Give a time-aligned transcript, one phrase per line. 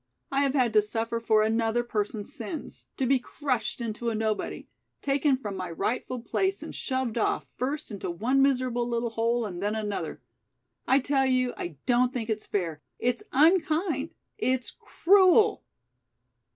[0.31, 4.67] I have had to suffer for another person's sins; to be crushed into a nobody;
[5.03, 9.61] taken from my rightful place and shoved off first into one miserable little hole and
[9.61, 10.19] then another.
[10.87, 15.61] I tell you I don't think it's fair it's unkind it's cruel!"